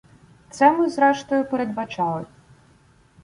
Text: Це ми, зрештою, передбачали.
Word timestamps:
Це 0.49 0.71
ми, 0.71 0.89
зрештою, 0.89 1.45
передбачали. 1.49 2.25